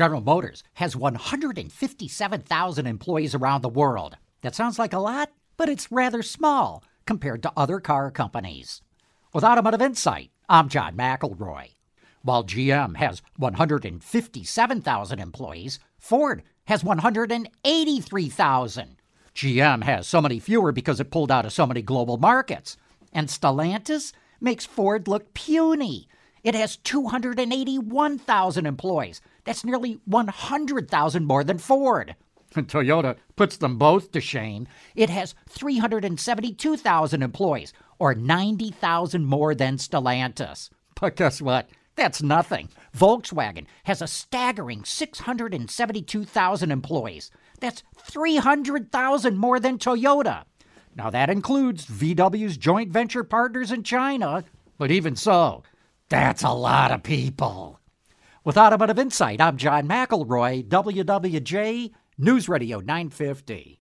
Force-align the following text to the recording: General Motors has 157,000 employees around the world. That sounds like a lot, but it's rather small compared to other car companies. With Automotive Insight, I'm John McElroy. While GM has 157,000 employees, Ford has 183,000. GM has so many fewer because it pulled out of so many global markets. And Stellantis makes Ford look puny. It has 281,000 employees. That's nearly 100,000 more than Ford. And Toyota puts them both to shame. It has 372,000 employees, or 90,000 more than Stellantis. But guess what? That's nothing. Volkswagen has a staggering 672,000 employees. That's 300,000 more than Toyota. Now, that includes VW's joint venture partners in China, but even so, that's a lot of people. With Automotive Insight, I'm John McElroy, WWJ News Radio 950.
General 0.00 0.22
Motors 0.22 0.64
has 0.72 0.96
157,000 0.96 2.86
employees 2.86 3.34
around 3.34 3.60
the 3.60 3.68
world. 3.68 4.16
That 4.40 4.54
sounds 4.54 4.78
like 4.78 4.94
a 4.94 4.98
lot, 4.98 5.30
but 5.58 5.68
it's 5.68 5.92
rather 5.92 6.22
small 6.22 6.82
compared 7.04 7.42
to 7.42 7.52
other 7.54 7.80
car 7.80 8.10
companies. 8.10 8.80
With 9.34 9.44
Automotive 9.44 9.82
Insight, 9.82 10.30
I'm 10.48 10.70
John 10.70 10.96
McElroy. 10.96 11.72
While 12.22 12.44
GM 12.44 12.96
has 12.96 13.20
157,000 13.36 15.18
employees, 15.18 15.78
Ford 15.98 16.44
has 16.64 16.82
183,000. 16.82 18.96
GM 19.34 19.84
has 19.84 20.06
so 20.06 20.22
many 20.22 20.38
fewer 20.38 20.72
because 20.72 21.00
it 21.00 21.10
pulled 21.10 21.30
out 21.30 21.44
of 21.44 21.52
so 21.52 21.66
many 21.66 21.82
global 21.82 22.16
markets. 22.16 22.78
And 23.12 23.28
Stellantis 23.28 24.14
makes 24.40 24.64
Ford 24.64 25.08
look 25.08 25.34
puny. 25.34 26.08
It 26.42 26.54
has 26.54 26.76
281,000 26.76 28.66
employees. 28.66 29.20
That's 29.44 29.64
nearly 29.64 30.00
100,000 30.06 31.24
more 31.24 31.44
than 31.44 31.58
Ford. 31.58 32.16
And 32.56 32.66
Toyota 32.72 33.16
puts 33.36 33.56
them 33.56 33.76
both 33.78 34.12
to 34.12 34.20
shame. 34.20 34.66
It 34.94 35.10
has 35.10 35.34
372,000 35.48 37.22
employees, 37.22 37.72
or 37.98 38.14
90,000 38.14 39.24
more 39.24 39.54
than 39.54 39.76
Stellantis. 39.76 40.70
But 40.98 41.16
guess 41.16 41.40
what? 41.42 41.68
That's 41.96 42.22
nothing. 42.22 42.70
Volkswagen 42.96 43.66
has 43.84 44.00
a 44.00 44.06
staggering 44.06 44.84
672,000 44.84 46.70
employees. 46.70 47.30
That's 47.60 47.82
300,000 47.98 49.36
more 49.36 49.60
than 49.60 49.76
Toyota. 49.78 50.44
Now, 50.96 51.10
that 51.10 51.30
includes 51.30 51.86
VW's 51.86 52.56
joint 52.56 52.90
venture 52.90 53.22
partners 53.22 53.70
in 53.70 53.82
China, 53.82 54.44
but 54.78 54.90
even 54.90 55.14
so, 55.14 55.62
that's 56.10 56.42
a 56.42 56.50
lot 56.50 56.90
of 56.90 57.04
people. 57.04 57.80
With 58.44 58.58
Automotive 58.58 58.98
Insight, 58.98 59.40
I'm 59.40 59.56
John 59.56 59.86
McElroy, 59.86 60.66
WWJ 60.66 61.92
News 62.18 62.48
Radio 62.48 62.80
950. 62.80 63.78